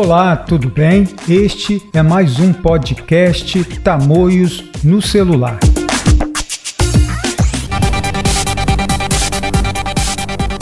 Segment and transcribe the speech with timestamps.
[0.00, 1.08] Olá, tudo bem?
[1.28, 5.58] Este é mais um podcast Tamoios no celular.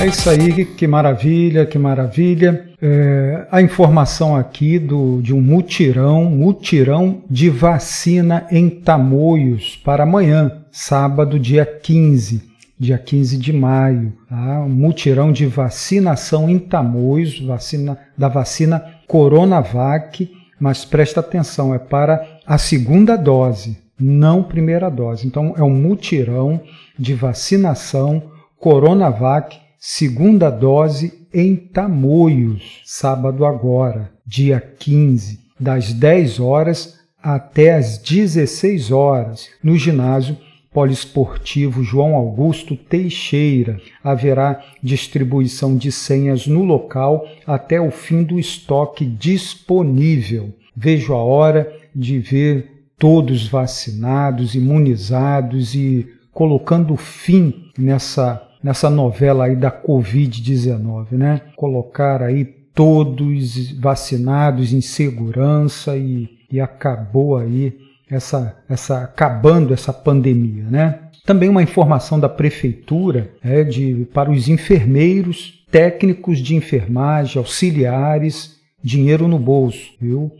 [0.00, 2.64] É isso aí, que maravilha, que maravilha.
[2.80, 10.62] É, a informação aqui do, de um mutirão, mutirão de vacina em Tamoios para amanhã,
[10.70, 12.40] sábado, dia 15,
[12.78, 14.12] dia 15 de maio.
[14.28, 14.60] Tá?
[14.60, 22.38] Um mutirão de vacinação em Tamoios, vacina, da vacina Coronavac, mas presta atenção, é para
[22.46, 25.26] a segunda dose, não primeira dose.
[25.26, 26.60] Então é um mutirão
[26.98, 37.74] de vacinação Coronavac segunda dose em Tamoios, sábado agora, dia 15, das 10 horas até
[37.74, 40.36] as 16 horas, no ginásio
[40.74, 43.80] Poliesportivo João Augusto Teixeira.
[44.02, 50.52] Haverá distribuição de senhas no local até o fim do estoque disponível.
[50.76, 59.54] Vejo a hora de ver todos vacinados, imunizados e colocando fim nessa nessa novela aí
[59.54, 61.42] da Covid-19, né?
[61.54, 67.76] Colocar aí todos vacinados em segurança e, e acabou aí
[68.10, 71.00] essa, essa acabando essa pandemia, né?
[71.24, 79.26] Também uma informação da prefeitura é, de, para os enfermeiros, técnicos de enfermagem, auxiliares, dinheiro
[79.26, 80.30] no bolso, viu?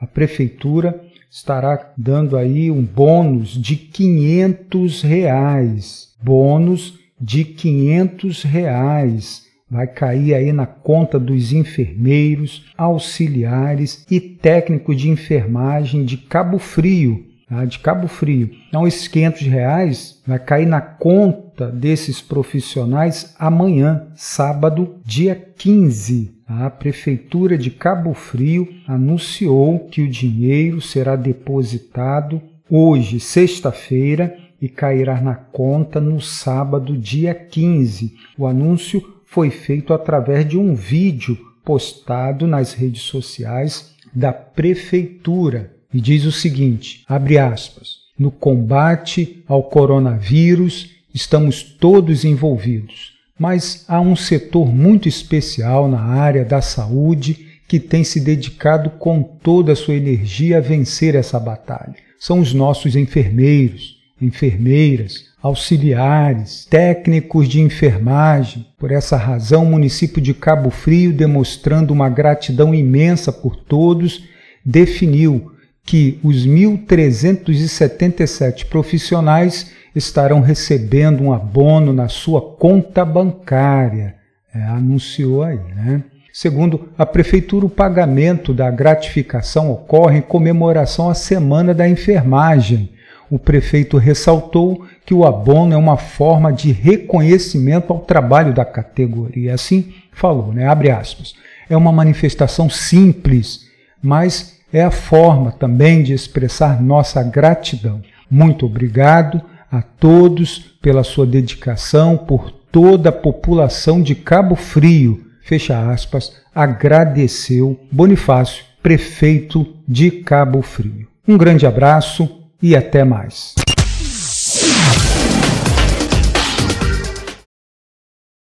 [0.00, 0.98] A prefeitura
[1.30, 9.49] estará dando aí um bônus de 500 reais, bônus de 500 reais.
[9.70, 17.24] Vai cair aí na conta dos enfermeiros, auxiliares e técnicos de enfermagem de Cabo Frio,
[17.48, 17.64] tá?
[17.64, 18.50] de Cabo Frio.
[18.68, 26.34] Então, esses 500 reais vai cair na conta desses profissionais amanhã, sábado, dia 15.
[26.48, 35.20] A Prefeitura de Cabo Frio anunciou que o dinheiro será depositado hoje, sexta-feira, e cairá
[35.20, 38.14] na conta no sábado, dia 15.
[38.36, 46.00] O anúncio foi feito através de um vídeo postado nas redes sociais da prefeitura e
[46.00, 48.00] diz o seguinte: abre aspas.
[48.18, 56.44] No combate ao coronavírus estamos todos envolvidos, mas há um setor muito especial na área
[56.44, 61.94] da saúde que tem se dedicado com toda a sua energia a vencer essa batalha.
[62.18, 68.66] São os nossos enfermeiros, enfermeiras, auxiliares, técnicos de enfermagem.
[68.78, 74.24] Por essa razão, o município de Cabo Frio, demonstrando uma gratidão imensa por todos,
[74.64, 75.52] definiu
[75.84, 84.14] que os 1.377 profissionais estarão recebendo um abono na sua conta bancária.
[84.54, 86.02] É, anunciou aí, né?
[86.32, 92.92] Segundo a Prefeitura, o pagamento da gratificação ocorre em comemoração à Semana da Enfermagem,
[93.30, 99.54] o prefeito ressaltou que o abono é uma forma de reconhecimento ao trabalho da categoria.
[99.54, 100.66] Assim falou, né?
[100.66, 101.34] Abre aspas.
[101.68, 103.68] É uma manifestação simples,
[104.02, 108.02] mas é a forma também de expressar nossa gratidão.
[108.28, 109.40] Muito obrigado
[109.70, 115.24] a todos pela sua dedicação, por toda a população de Cabo Frio.
[115.42, 121.06] Fecha aspas, agradeceu Bonifácio, prefeito de Cabo Frio.
[121.26, 123.54] Um grande abraço e até mais.